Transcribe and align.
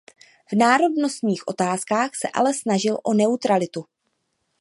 V 0.51 0.55
národnostních 0.55 1.47
otázkách 1.47 2.11
se 2.15 2.27
ale 2.33 2.53
snažil 2.53 2.97
o 3.03 3.13
neutralitu. 3.13 3.85